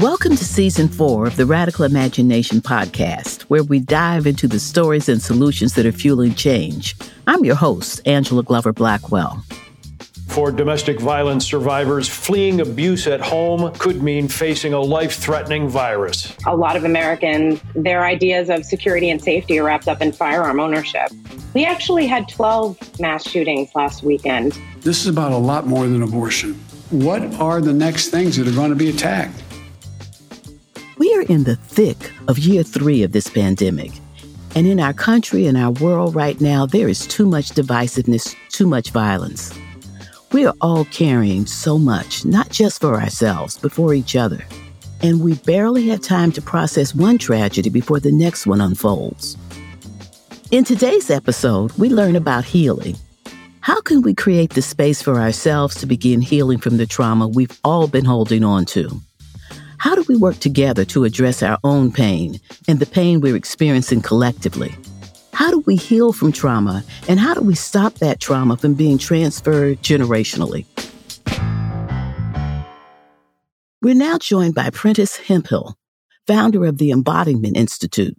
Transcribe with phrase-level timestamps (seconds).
[0.00, 5.10] Welcome to season four of the Radical Imagination podcast, where we dive into the stories
[5.10, 6.96] and solutions that are fueling change.
[7.26, 9.44] I'm your host, Angela Glover Blackwell.
[10.28, 16.34] For domestic violence survivors, fleeing abuse at home could mean facing a life threatening virus.
[16.46, 20.60] A lot of Americans, their ideas of security and safety are wrapped up in firearm
[20.60, 21.10] ownership.
[21.52, 24.58] We actually had 12 mass shootings last weekend.
[24.80, 26.54] This is about a lot more than abortion.
[26.88, 29.42] What are the next things that are going to be attacked?
[31.00, 33.90] We are in the thick of year three of this pandemic.
[34.54, 38.66] And in our country and our world right now, there is too much divisiveness, too
[38.66, 39.50] much violence.
[40.32, 44.44] We are all carrying so much, not just for ourselves, but for each other.
[45.02, 49.38] And we barely have time to process one tragedy before the next one unfolds.
[50.50, 52.94] In today's episode, we learn about healing.
[53.60, 57.58] How can we create the space for ourselves to begin healing from the trauma we've
[57.64, 59.00] all been holding on to?
[59.80, 64.02] How do we work together to address our own pain and the pain we're experiencing
[64.02, 64.74] collectively?
[65.32, 68.98] How do we heal from trauma and how do we stop that trauma from being
[68.98, 70.66] transferred generationally?
[73.80, 75.76] We're now joined by Prentice Hemphill,
[76.26, 78.18] founder of the Embodiment Institute.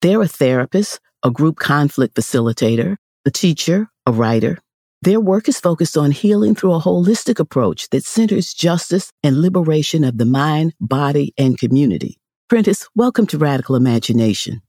[0.00, 2.96] They're a therapist, a group conflict facilitator,
[3.26, 4.60] a teacher, a writer.
[5.02, 10.04] Their work is focused on healing through a holistic approach that centers justice and liberation
[10.04, 12.20] of the mind, body, and community.
[12.48, 14.62] Prentice, welcome to Radical Imagination.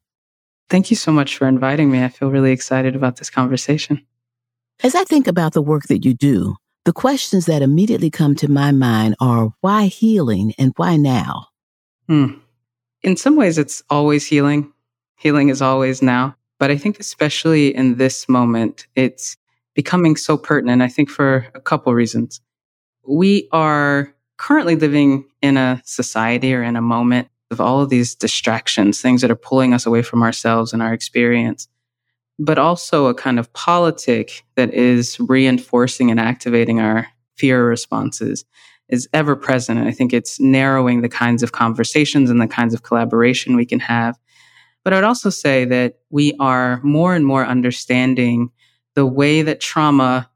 [0.72, 2.04] Thank you so much for inviting me.
[2.04, 4.04] I feel really excited about this conversation.
[4.82, 8.50] As I think about the work that you do, the questions that immediately come to
[8.50, 11.46] my mind are why healing and why now?
[12.10, 12.40] Hmm.
[13.04, 14.74] In some ways, it's always healing.
[15.16, 16.36] Healing is always now.
[16.58, 19.38] But I think, especially in this moment, it's
[19.74, 22.42] becoming so pertinent, I think, for a couple reasons.
[23.08, 28.16] We are currently living in a society or in a moment of all of these
[28.16, 31.68] distractions, things that are pulling us away from ourselves and our experience,
[32.40, 37.08] but also a kind of politic that is reinforcing and activating our
[37.38, 38.46] fear responses
[38.90, 39.80] is ever present.
[39.80, 43.66] And I think it's narrowing the kinds of conversations and the kinds of collaboration we
[43.66, 44.20] can have.
[44.84, 48.52] But I'd also say that we are more and more understanding
[48.96, 50.30] the way that trauma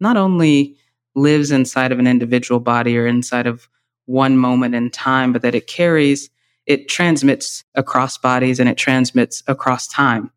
[0.00, 0.76] not only
[1.14, 3.68] lives inside of an individual body or inside of
[4.06, 6.30] one moment in time, but that it carries
[6.66, 10.30] it transmits across bodies and it transmits across time.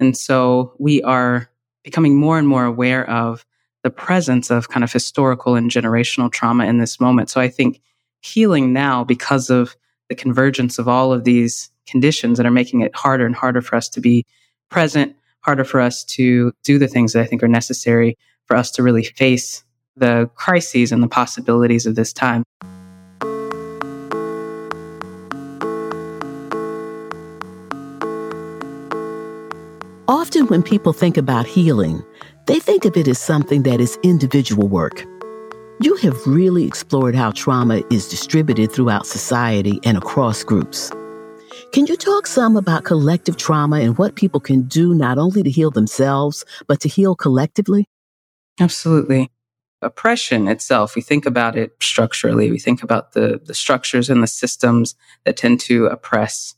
[0.00, 1.48] And so we are
[1.84, 3.44] becoming more and more aware of
[3.82, 7.30] the presence of kind of historical and generational trauma in this moment.
[7.30, 7.80] So I think
[8.20, 9.76] healing now because of
[10.08, 13.76] the convergence of all of these conditions that are making it harder and harder for
[13.76, 14.26] us to be
[14.68, 18.16] present, harder for us to do the things that I think are necessary
[18.46, 19.64] for us to really face
[19.96, 22.44] the crises and the possibilities of this time.
[30.08, 32.02] Often, when people think about healing,
[32.46, 35.04] they think of it as something that is individual work.
[35.80, 40.90] You have really explored how trauma is distributed throughout society and across groups.
[41.72, 45.50] Can you talk some about collective trauma and what people can do not only to
[45.50, 47.84] heal themselves, but to heal collectively?
[48.58, 49.30] Absolutely.
[49.82, 52.50] Oppression itself, we think about it structurally.
[52.50, 56.54] We think about the, the structures and the systems that tend to oppress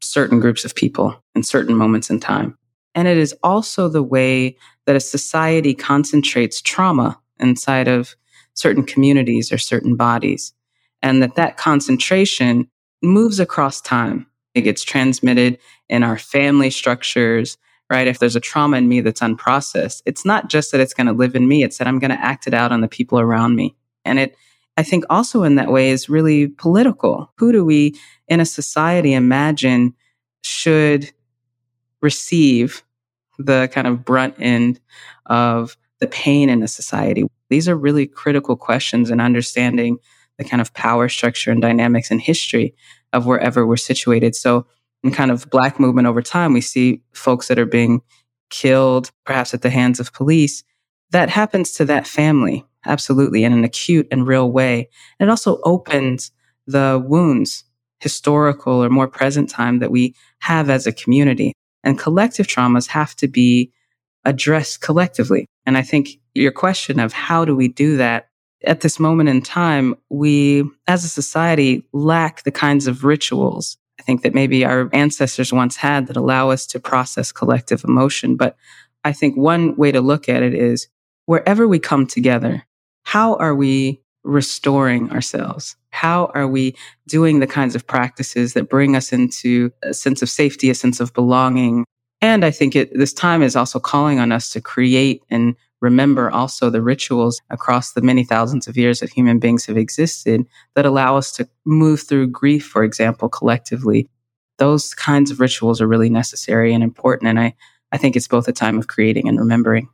[0.00, 2.56] certain groups of people in certain moments in time.
[2.94, 4.56] And it is also the way
[4.86, 8.14] that a society concentrates trauma inside of
[8.54, 10.54] certain communities or certain bodies.
[11.02, 12.70] And that that concentration
[13.02, 14.26] moves across time.
[14.54, 15.58] It gets transmitted
[15.88, 17.56] in our family structures,
[17.90, 18.06] right?
[18.06, 21.12] If there's a trauma in me that's unprocessed, it's not just that it's going to
[21.12, 21.62] live in me.
[21.62, 23.76] It's that I'm going to act it out on the people around me.
[24.04, 24.36] And it,
[24.76, 27.32] I think also in that way is really political.
[27.36, 27.94] Who do we
[28.28, 29.94] in a society imagine
[30.42, 31.12] should
[32.00, 32.82] receive
[33.38, 34.80] the kind of brunt end
[35.26, 37.24] of the pain in a society?
[37.48, 39.98] These are really critical questions in understanding
[40.38, 42.74] the kind of power structure and dynamics and history
[43.12, 44.34] of wherever we're situated.
[44.34, 44.66] So,
[45.04, 48.02] in kind of black movement over time, we see folks that are being
[48.50, 50.62] killed, perhaps at the hands of police.
[51.10, 54.88] That happens to that family, absolutely, in an acute and real way.
[55.18, 56.30] And it also opens
[56.66, 57.64] the wounds,
[57.98, 61.52] historical or more present time, that we have as a community.
[61.82, 63.72] And collective traumas have to be
[64.24, 65.46] addressed collectively.
[65.66, 68.28] And I think your question of how do we do that
[68.64, 74.04] at this moment in time, we as a society lack the kinds of rituals I
[74.04, 78.36] think that maybe our ancestors once had that allow us to process collective emotion.
[78.36, 78.56] But
[79.04, 80.88] I think one way to look at it is
[81.26, 82.66] wherever we come together,
[83.04, 85.76] how are we restoring ourselves?
[85.90, 86.74] How are we
[87.06, 90.98] doing the kinds of practices that bring us into a sense of safety, a sense
[90.98, 91.84] of belonging?
[92.20, 96.30] And I think it, this time is also calling on us to create and remember
[96.30, 100.86] also the rituals across the many thousands of years that human beings have existed that
[100.86, 104.08] allow us to move through grief, for example, collectively.
[104.58, 107.28] Those kinds of rituals are really necessary and important.
[107.28, 107.54] And I,
[107.90, 109.88] I think it's both a time of creating and remembering.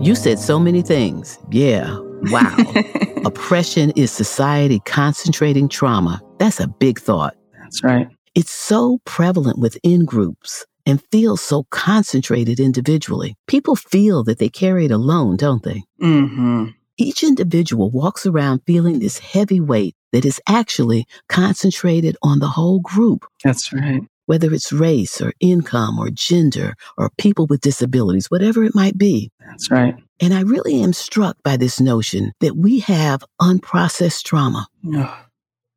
[0.00, 1.36] You said so many things.
[1.50, 1.98] Yeah.
[2.30, 2.56] Wow.
[3.24, 6.22] Oppression is society concentrating trauma.
[6.38, 7.34] That's a big thought.
[7.60, 8.08] That's right.
[8.38, 13.34] It's so prevalent within groups and feels so concentrated individually.
[13.48, 15.82] People feel that they carry it alone, don't they?
[16.00, 16.66] Mm-hmm.
[16.96, 22.78] Each individual walks around feeling this heavy weight that is actually concentrated on the whole
[22.78, 23.26] group.
[23.42, 24.02] That's right.
[24.26, 29.32] Whether it's race or income or gender or people with disabilities, whatever it might be.
[29.48, 29.96] That's right.
[30.20, 34.68] And I really am struck by this notion that we have unprocessed trauma.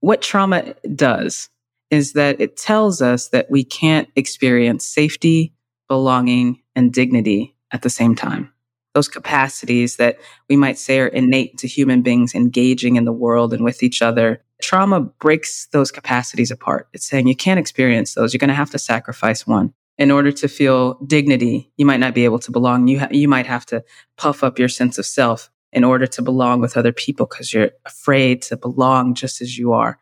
[0.01, 1.49] What trauma does
[1.91, 5.53] is that it tells us that we can't experience safety,
[5.87, 8.51] belonging, and dignity at the same time.
[8.95, 10.17] Those capacities that
[10.49, 14.01] we might say are innate to human beings engaging in the world and with each
[14.01, 14.43] other.
[14.61, 16.87] Trauma breaks those capacities apart.
[16.93, 18.33] It's saying you can't experience those.
[18.33, 22.15] You're going to have to sacrifice one in order to feel dignity, you might not
[22.15, 22.87] be able to belong.
[22.87, 23.83] You, ha- you might have to
[24.17, 27.69] puff up your sense of self in order to belong with other people because you're
[27.85, 29.99] afraid to belong just as you are.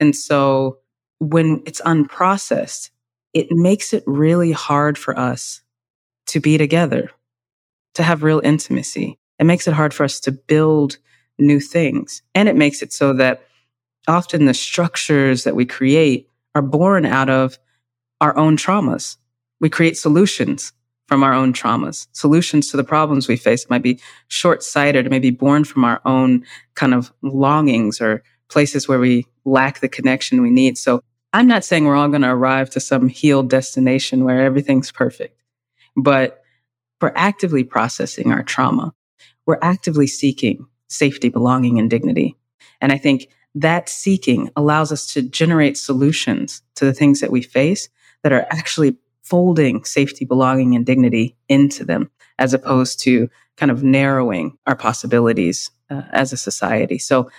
[0.00, 0.80] And so
[1.18, 2.90] when it's unprocessed,
[3.34, 5.62] it makes it really hard for us
[6.26, 7.10] to be together,
[7.94, 9.18] to have real intimacy.
[9.38, 10.98] It makes it hard for us to build
[11.38, 12.22] new things.
[12.34, 13.42] And it makes it so that
[14.06, 17.58] often the structures that we create are born out of
[18.20, 19.16] our own traumas
[19.60, 20.72] we create solutions
[21.06, 23.64] from our own traumas, solutions to the problems we face.
[23.64, 26.44] It might be short sighted, it may be born from our own
[26.74, 30.76] kind of longings or places where we lack the connection we need.
[30.76, 34.90] So I'm not saying we're all going to arrive to some healed destination where everything's
[34.90, 35.42] perfect,
[35.96, 36.42] but
[37.00, 38.94] we're actively processing our trauma.
[39.46, 42.36] We're actively seeking safety, belonging, and dignity.
[42.80, 47.42] And I think that seeking allows us to generate solutions to the things that we
[47.42, 47.88] face
[48.22, 53.82] that are actually folding safety, belonging, and dignity into them, as opposed to kind of
[53.82, 56.98] narrowing our possibilities uh, as a society.
[56.98, 57.30] So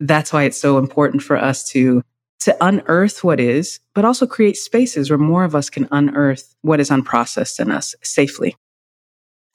[0.00, 2.02] that's why it's so important for us to
[2.40, 6.80] to unearth what is, but also create spaces where more of us can unearth what
[6.80, 8.56] is unprocessed in us safely.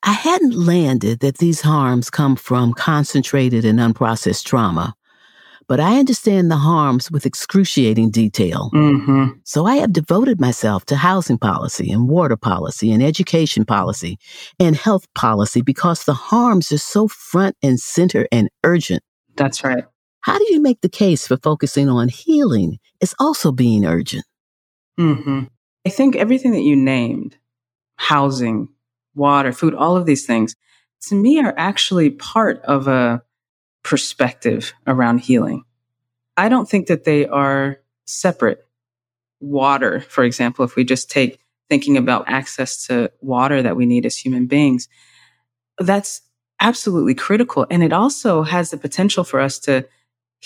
[0.03, 4.95] I hadn't landed that these harms come from concentrated and unprocessed trauma
[5.67, 8.69] but I understand the harms with excruciating detail.
[8.73, 9.39] Mm-hmm.
[9.43, 14.17] So I have devoted myself to housing policy and water policy and education policy
[14.59, 19.01] and health policy because the harms are so front and center and urgent.
[19.35, 19.85] That's right.
[20.25, 24.25] How do you make the case for focusing on healing is also being urgent?
[24.99, 25.43] Mm-hmm.
[25.85, 27.37] I think everything that you named,
[27.97, 28.69] housing,
[29.13, 30.55] water, food, all of these things,
[31.09, 33.21] to me are actually part of a
[33.83, 35.63] perspective around healing.
[36.35, 38.65] I don't think that they are separate.
[39.41, 41.37] Water, for example, if we just take
[41.69, 44.89] thinking about access to water that we need as human beings,
[45.77, 46.23] that's
[46.59, 47.67] absolutely critical.
[47.69, 49.87] And it also has the potential for us to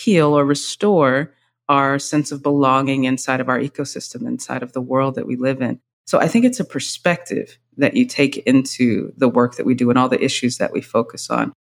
[0.03, 1.33] heal or restore
[1.67, 5.61] our sense of belonging inside of our ecosystem, inside of the world that we live
[5.61, 5.79] in.
[6.07, 9.89] So I think it's a perspective that you take into the work that we do
[9.89, 11.53] and all the issues that we focus on.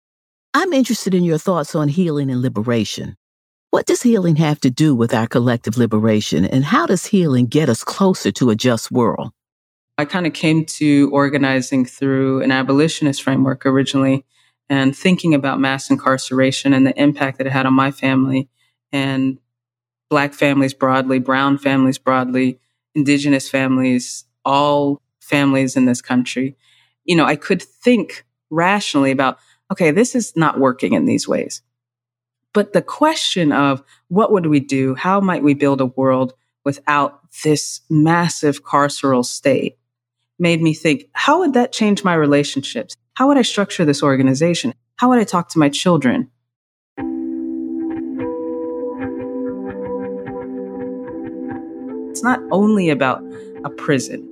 [0.55, 3.17] I'm interested in your thoughts on healing and liberation.
[3.71, 7.69] What does healing have to do with our collective liberation, and how does healing get
[7.69, 9.33] us closer to a just world?
[9.99, 14.25] I kind of came to organizing through an abolitionist framework originally
[14.69, 18.49] and thinking about mass incarceration and the impact that it had on my family
[18.93, 19.39] and
[20.09, 22.61] Black families broadly, Brown families broadly,
[22.95, 26.57] Indigenous families, all families in this country.
[27.05, 29.39] You know, I could think rationally about
[29.73, 31.61] okay, this is not working in these ways.
[32.55, 34.95] But the question of what would we do?
[34.95, 39.77] How might we build a world without this massive carceral state
[40.39, 42.97] made me think, how would that change my relationships?
[43.17, 44.75] How would I structure this organization?
[44.97, 46.31] How would I talk to my children?
[52.11, 53.23] It's not only about
[53.65, 54.23] a prison.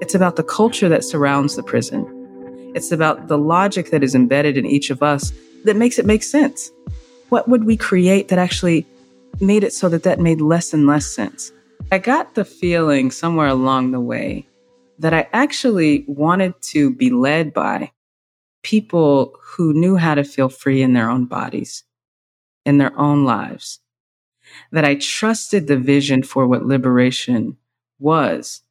[0.00, 2.04] It's about the culture that surrounds the prison.
[2.74, 5.32] It's about the logic that is embedded in each of us
[5.64, 6.72] that makes it make sense.
[7.28, 8.86] What would we create that actually
[9.40, 11.52] made it so that that made less and less sense?
[11.92, 14.48] I got the feeling somewhere along the way
[14.98, 17.92] that I actually wanted to be led by
[18.66, 21.84] people who knew how to feel free in their own bodies,
[22.64, 23.78] in their own lives,
[24.72, 27.56] that I trusted the vision for what liberation
[28.00, 28.62] was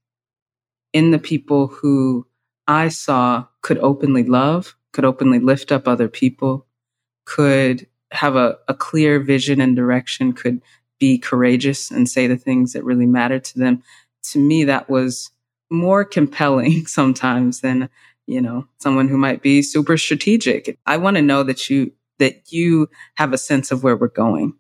[0.92, 2.28] in the people who
[2.68, 6.68] I saw could openly love, could openly lift up other people,
[7.24, 10.62] could have a, a clear vision and direction, could
[11.00, 13.82] be courageous and say the things that really mattered to them.
[14.32, 15.32] To me, that was
[15.70, 17.90] more compelling sometimes than,
[18.28, 20.78] you know, someone who might be super strategic.
[20.86, 24.56] I want to know that you, that you have a sense of where we're going,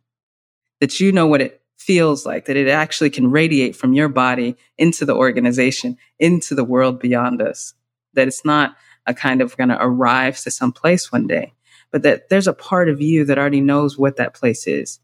[0.80, 4.56] that you know what it feels like, that it actually can radiate from your body
[4.78, 7.74] into the organization, into the world beyond us,
[8.14, 11.54] that it's not a kind of going to arrive to some place one day,
[11.92, 15.00] but that there's a part of you that already knows what that place is.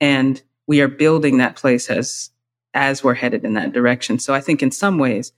[0.00, 2.30] And we are building that place as,
[2.74, 4.18] as we're headed in that direction.
[4.18, 5.32] So I think in some ways,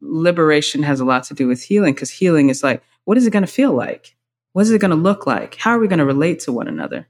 [0.00, 3.32] liberation has a lot to do with healing because healing is like, what is it
[3.32, 4.16] going to feel like?
[4.52, 5.56] What is it going to look like?
[5.56, 7.08] How are we going to relate to one another?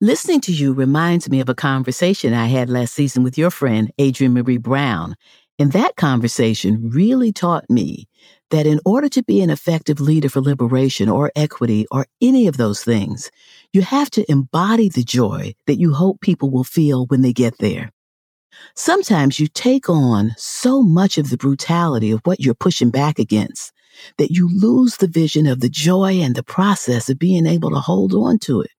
[0.00, 3.92] Listening to you reminds me of a conversation I had last season with your friend,
[4.00, 5.14] Adrienne Maree Brown.
[5.58, 8.08] And that conversation really taught me
[8.50, 12.56] that in order to be an effective leader for liberation or equity or any of
[12.56, 13.30] those things,
[13.72, 17.58] you have to embody the joy that you hope people will feel when they get
[17.58, 17.90] there.
[18.74, 23.72] Sometimes you take on so much of the brutality of what you're pushing back against
[24.18, 27.80] that you lose the vision of the joy and the process of being able to
[27.80, 28.70] hold on to it.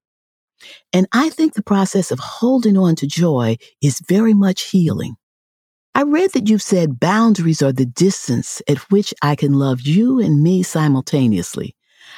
[0.94, 5.16] And I think the process of holding on to joy is very much healing.
[5.94, 10.20] I read that you've said boundaries are the distance at which I can love you
[10.20, 11.76] and me simultaneously.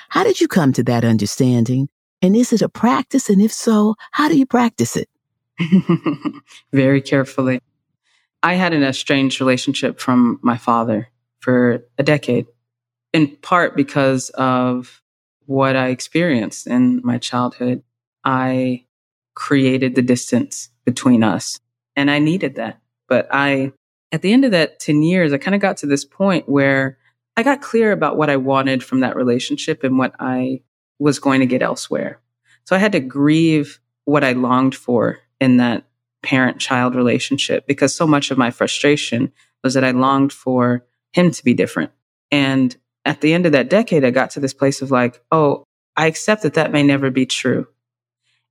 [0.10, 1.90] How did you come to that understanding?
[2.22, 3.30] And is it a practice?
[3.30, 5.10] And if so, how do you practice it?
[6.74, 7.60] Very carefully.
[8.42, 12.48] I had an estranged relationship from my father for a decade,
[13.14, 15.02] in part because of
[15.46, 17.84] what I experienced in my childhood.
[18.24, 18.86] I
[19.36, 21.60] created the distance between us,
[21.96, 22.80] and I needed that.
[23.08, 23.72] But I,
[24.12, 26.98] at the end of that 10 years, I kind of got to this point where
[27.36, 30.62] I got clear about what I wanted from that relationship and what I
[31.00, 32.20] was going to get elsewhere.
[32.66, 35.86] So I had to grieve what I longed for in that
[36.24, 39.32] parent child relationship because so much of my frustration
[39.64, 41.92] was that I longed for him to be different.
[42.32, 45.66] And at the end of that decade, I got to this place of like, oh,
[45.96, 47.68] I accept that that may never be true.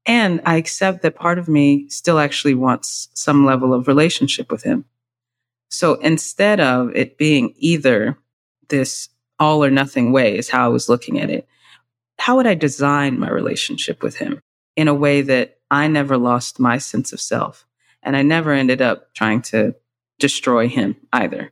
[0.05, 4.63] And I accept that part of me still actually wants some level of relationship with
[4.63, 4.85] him.
[5.71, 8.19] So instead of it being either
[8.69, 9.09] this
[9.39, 11.49] all or nothing way is how I was looking at it,
[12.19, 14.41] how would I design my relationship with him
[14.77, 17.67] in a way that I never lost my sense of self?
[18.03, 19.75] And I never ended up trying to
[20.19, 21.51] destroy him either.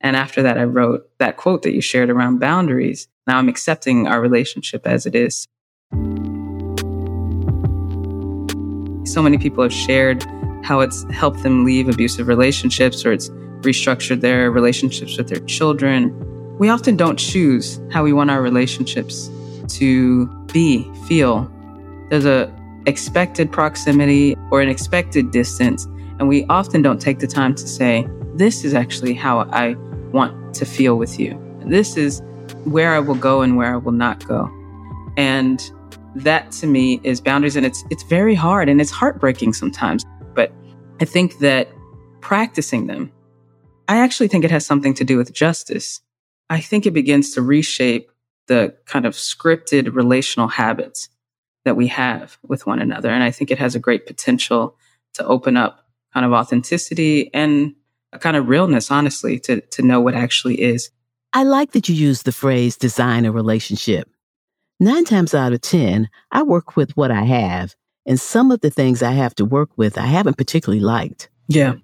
[0.00, 3.06] And after that, I wrote that quote that you shared around boundaries.
[3.28, 5.46] Now I'm accepting our relationship as it is.
[9.06, 10.24] So many people have shared
[10.64, 13.28] how it's helped them leave abusive relationships or it's
[13.60, 16.12] restructured their relationships with their children.
[16.58, 19.30] We often don't choose how we want our relationships
[19.76, 21.48] to be, feel.
[22.10, 22.52] There's a
[22.86, 25.86] expected proximity or an expected distance,
[26.18, 29.74] and we often don't take the time to say, this is actually how I
[30.12, 31.40] want to feel with you.
[31.66, 32.22] This is
[32.64, 34.50] where I will go and where I will not go.
[35.16, 35.62] And
[36.14, 40.52] that to me is boundaries and it's it's very hard and it's heartbreaking sometimes but
[41.00, 41.68] i think that
[42.20, 43.10] practicing them
[43.88, 46.00] i actually think it has something to do with justice
[46.50, 48.10] i think it begins to reshape
[48.46, 51.08] the kind of scripted relational habits
[51.64, 54.76] that we have with one another and i think it has a great potential
[55.12, 57.74] to open up kind of authenticity and
[58.12, 60.90] a kind of realness honestly to to know what actually is
[61.32, 64.08] i like that you use the phrase design a relationship
[64.80, 68.70] Nine times out of 10, I work with what I have, and some of the
[68.70, 71.28] things I have to work with I haven't particularly liked.
[71.48, 71.74] Yeah.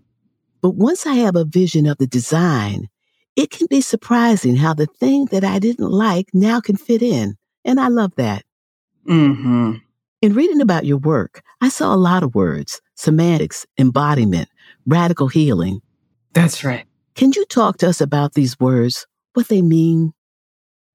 [0.61, 2.89] But once I have a vision of the design,
[3.37, 7.37] it can be surprising how the thing that I didn't like now can fit in.
[7.65, 8.45] And I love that.
[9.09, 9.75] Mm-hmm.
[10.23, 14.49] In reading about your work, I saw a lot of words somatics, embodiment,
[14.87, 15.81] radical healing.
[16.35, 16.85] That's right.
[17.15, 20.13] Can you talk to us about these words, what they mean?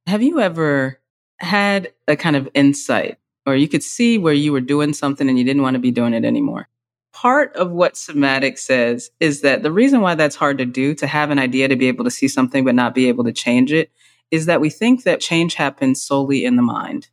[0.08, 1.00] Have you ever
[1.40, 5.38] had a kind of insight or you could see where you were doing something and
[5.38, 6.68] you didn't want to be doing it anymore.
[7.14, 11.08] Part of what somatic says is that the reason why that's hard to do, to
[11.08, 13.72] have an idea to be able to see something but not be able to change
[13.72, 13.92] it,
[14.32, 17.08] is that we think that change happens solely in the mind.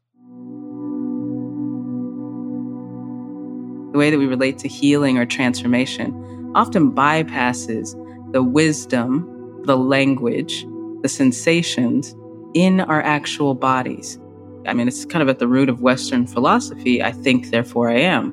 [3.93, 7.95] The way that we relate to healing or transformation often bypasses
[8.33, 10.67] the wisdom, the language,
[11.03, 12.15] the sensations
[12.55, 14.19] in our actual bodies.
[14.67, 17.03] I mean, it's kind of at the root of Western philosophy.
[17.03, 18.33] I think, therefore I am.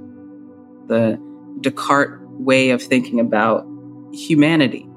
[0.88, 1.20] The
[1.62, 3.66] Descartes way of thinking about
[4.14, 4.88] humanity.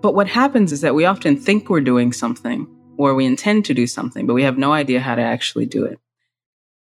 [0.00, 3.74] But what happens is that we often think we're doing something or we intend to
[3.74, 5.98] do something, but we have no idea how to actually do it.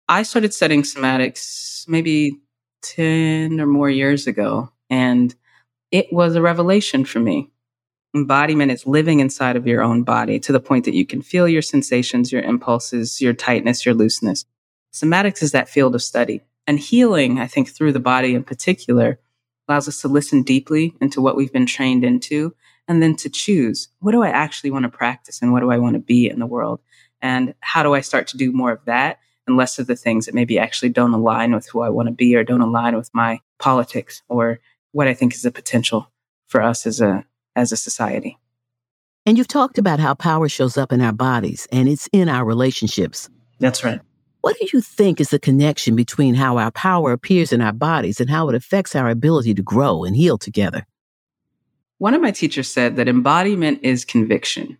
[0.08, 2.40] I started studying somatics maybe
[2.94, 5.34] 10 or more years ago, and
[5.90, 7.50] it was a revelation for me.
[8.14, 11.48] Embodiment is living inside of your own body to the point that you can feel
[11.48, 14.44] your sensations, your impulses, your tightness, your looseness.
[14.92, 16.40] Somatics is that field of study.
[16.66, 19.20] And healing, I think, through the body in particular,
[19.68, 22.54] allows us to listen deeply into what we've been trained into
[22.88, 25.78] and then to choose what do I actually want to practice and what do I
[25.78, 26.80] want to be in the world?
[27.20, 30.26] And how do I start to do more of that and less of the things
[30.26, 33.10] that maybe actually don't align with who I want to be or don't align with
[33.14, 34.60] my politics or
[34.92, 36.10] what I think is the potential
[36.46, 37.24] for us as a
[37.54, 38.38] as a society.
[39.24, 42.44] And you've talked about how power shows up in our bodies and it's in our
[42.44, 43.28] relationships.
[43.58, 44.00] That's right.
[44.42, 48.20] What do you think is the connection between how our power appears in our bodies
[48.20, 50.86] and how it affects our ability to grow and heal together?
[51.98, 54.78] One of my teachers said that embodiment is conviction.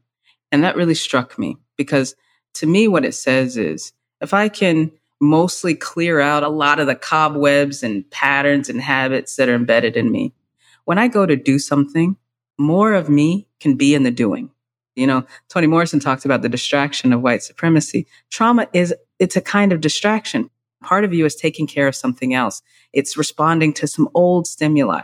[0.53, 2.15] And that really struck me because
[2.55, 6.87] to me, what it says is if I can mostly clear out a lot of
[6.87, 10.35] the cobwebs and patterns and habits that are embedded in me,
[10.85, 12.17] when I go to do something,
[12.59, 14.51] more of me can be in the doing.
[14.95, 18.07] You know, Toni Morrison talks about the distraction of white supremacy.
[18.31, 20.51] Trauma is, it's a kind of distraction.
[20.83, 22.63] Part of you is taking care of something else.
[22.93, 25.03] It's responding to some old stimuli.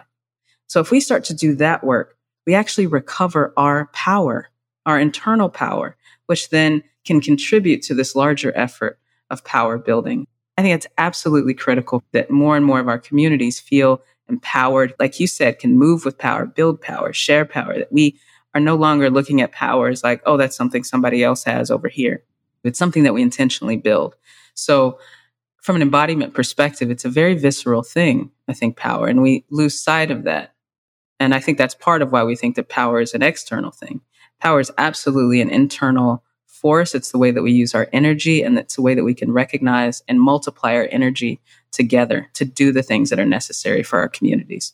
[0.67, 2.17] So if we start to do that work,
[2.47, 4.49] we actually recover our power,
[4.87, 8.99] our internal power, which then can contribute to this larger effort
[9.33, 10.29] of power building.
[10.57, 15.19] I think it's absolutely critical that more and more of our communities feel empowered, like
[15.19, 18.21] you said, can move with power, build power, share power, that we
[18.55, 21.89] are no longer looking at power as like, oh, that's something somebody else has over
[21.89, 22.23] here.
[22.63, 24.15] It's something that we intentionally build.
[24.55, 24.99] So
[25.63, 29.81] from an embodiment perspective, it's a very visceral thing, I think, power, and we lose
[29.81, 30.55] sight of that.
[31.19, 34.01] And I think that's part of why we think that power is an external thing.
[34.41, 36.25] Power is absolutely an internal
[36.63, 36.95] force.
[36.95, 39.33] It's the way that we use our energy, and it's the way that we can
[39.33, 41.41] recognize and multiply our energy
[41.73, 44.73] together to do the things that are necessary for our communities.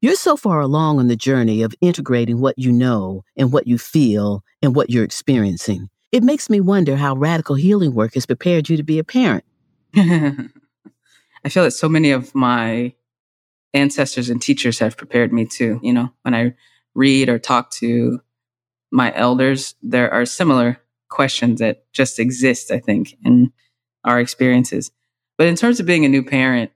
[0.00, 3.78] You're so far along on the journey of integrating what you know and what you
[3.78, 5.90] feel and what you're experiencing.
[6.12, 9.44] It makes me wonder how radical healing work has prepared you to be a parent.
[9.96, 12.94] I feel that so many of my
[13.74, 15.80] ancestors and teachers have prepared me to.
[15.82, 16.54] You know, when I
[16.94, 18.20] read or talk to
[18.90, 20.78] my elders, there are similar
[21.08, 23.52] questions that just exist, I think, in
[24.04, 24.90] our experiences.
[25.36, 26.70] But in terms of being a new parent,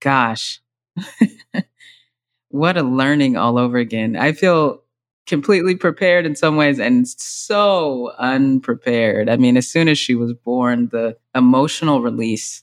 [0.00, 0.60] gosh,
[2.48, 4.16] what a learning all over again.
[4.16, 4.82] I feel
[5.26, 9.28] completely prepared in some ways and so unprepared.
[9.28, 12.62] I mean, as soon as she was born, the emotional release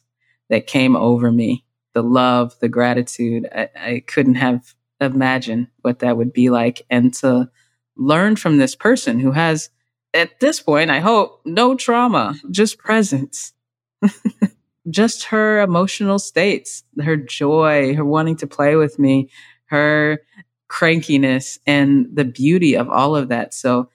[0.49, 3.47] that came over me the love, the gratitude.
[3.53, 6.83] I, I couldn't have imagined what that would be like.
[6.89, 7.49] And to
[7.97, 9.69] learn from this person who has,
[10.13, 13.53] at this point, I hope, no trauma, just presence.
[14.89, 19.29] just her emotional states, her joy, her wanting to play with me,
[19.65, 20.21] her
[20.67, 23.53] crankiness, and the beauty of all of that.
[23.53, 23.89] So,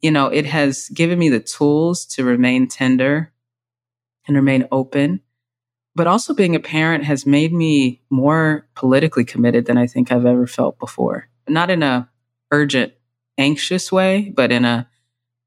[0.00, 3.32] you know, it has given me the tools to remain tender
[4.26, 5.20] and remain open
[5.96, 10.26] but also being a parent has made me more politically committed than I think I've
[10.26, 11.28] ever felt before.
[11.48, 12.10] Not in a
[12.52, 12.92] urgent,
[13.38, 14.86] anxious way, but in a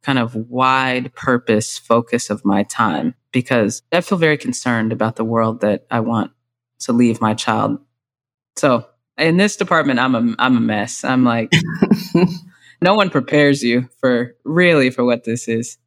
[0.03, 5.23] kind of wide purpose focus of my time because I feel very concerned about the
[5.23, 6.31] world that I want
[6.79, 7.79] to leave my child.
[8.55, 8.85] So
[9.17, 11.03] in this department, I'm a, I'm a mess.
[11.03, 11.51] I'm like,
[12.81, 15.77] no one prepares you for really for what this is.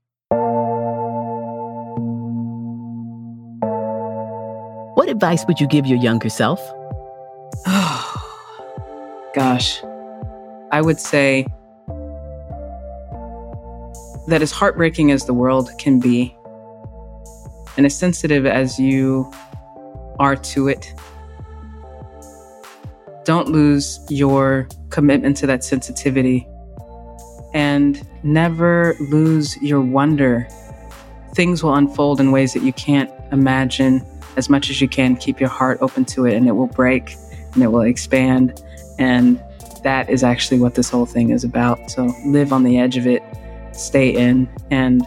[4.95, 6.61] What advice would you give your younger self?
[9.35, 9.83] Gosh,
[10.71, 11.47] I would say
[14.29, 16.37] that as heartbreaking as the world can be,
[17.77, 19.31] and as sensitive as you
[20.19, 20.93] are to it,
[23.25, 26.47] don't lose your commitment to that sensitivity
[27.55, 30.49] and never lose your wonder.
[31.35, 34.05] Things will unfold in ways that you can't imagine
[34.37, 35.17] as much as you can.
[35.17, 37.17] Keep your heart open to it, and it will break
[37.55, 38.63] and it will expand.
[38.99, 39.43] And
[39.83, 41.91] that is actually what this whole thing is about.
[41.91, 43.23] So live on the edge of it,
[43.73, 45.07] stay in, and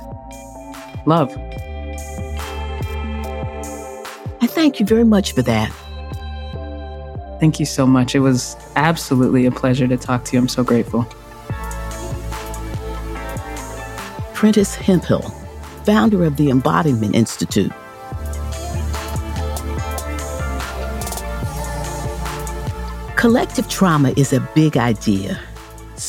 [1.05, 1.35] love.
[4.41, 5.71] I thank you very much for that.
[7.39, 8.15] Thank you so much.
[8.15, 10.39] It was absolutely a pleasure to talk to you.
[10.39, 11.03] I'm so grateful.
[14.33, 15.21] Prentice Hemphill,
[15.85, 17.71] founder of the Embodiment Institute.
[23.15, 25.39] Collective trauma is a big idea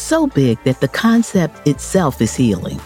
[0.06, 2.80] so big that the concept itself is healing.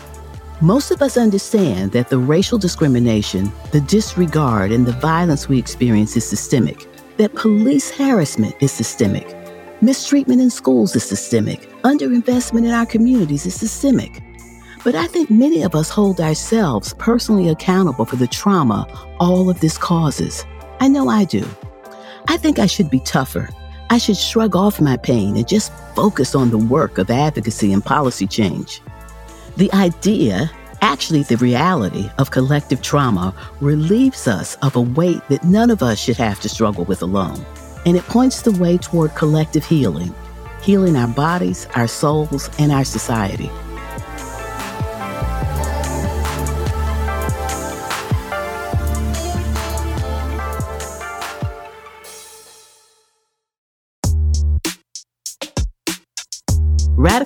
[0.62, 6.16] Most of us understand that the racial discrimination, the disregard, and the violence we experience
[6.16, 6.87] is systemic,
[7.18, 9.37] that police harassment is systemic,
[9.83, 14.22] mistreatment in schools is systemic, underinvestment in our communities is systemic.
[14.83, 18.87] But I think many of us hold ourselves personally accountable for the trauma
[19.20, 20.46] all of this causes.
[20.80, 21.46] I know I do.
[22.28, 23.50] I think I should be tougher.
[23.92, 27.85] I should shrug off my pain and just focus on the work of advocacy and
[27.85, 28.81] policy change.
[29.57, 30.48] The idea,
[30.81, 35.98] actually the reality, of collective trauma relieves us of a weight that none of us
[35.98, 37.44] should have to struggle with alone.
[37.85, 40.14] And it points the way toward collective healing,
[40.62, 43.50] healing our bodies, our souls, and our society.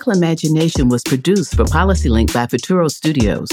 [0.05, 3.49] Radical Imagination was produced for PolicyLink by Futuro Studios.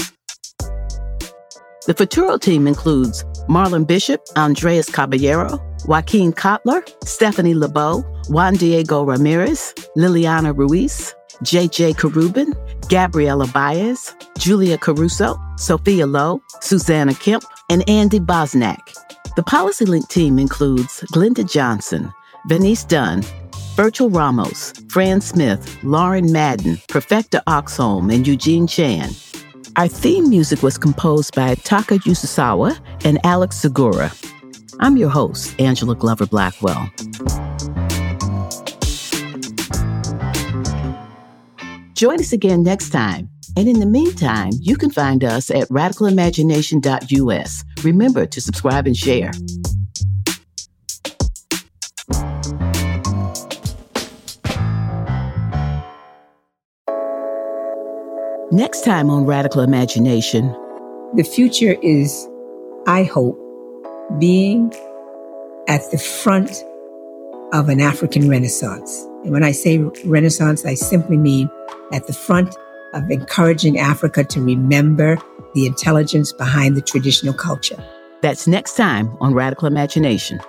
[1.86, 9.72] The Futuro team includes Marlon Bishop, Andrés Caballero, Joaquin Cotler, Stephanie Lebow, Juan Diego Ramirez,
[9.96, 12.52] Liliana Ruiz, JJ Carubin,
[12.90, 18.80] Gabriela Baez, Julia Caruso, Sophia Lowe, Susanna Kemp, and Andy Bosnak.
[19.36, 22.12] The PolicyLink team includes Glenda Johnson,
[22.46, 23.24] Vanice Dunn,
[23.74, 29.10] Virgil Ramos, Fran Smith, Lauren Madden, Perfecta Oxholm, and Eugene Chan.
[29.76, 34.12] Our theme music was composed by Taka Yasuzawa and Alex Sugiura.
[34.80, 36.90] I'm your host, Angela Glover Blackwell.
[41.94, 43.30] Join us again next time.
[43.56, 47.64] And in the meantime, you can find us at radicalimagination.us.
[47.82, 49.30] Remember to subscribe and share.
[58.52, 60.54] Next time on Radical Imagination.
[61.14, 62.28] The future is,
[62.86, 63.38] I hope,
[64.18, 64.70] being
[65.68, 66.62] at the front
[67.54, 69.04] of an African Renaissance.
[69.24, 71.48] And when I say Renaissance, I simply mean
[71.92, 72.54] at the front
[72.92, 75.16] of encouraging Africa to remember
[75.54, 77.82] the intelligence behind the traditional culture.
[78.20, 80.40] That's next time on Radical Imagination.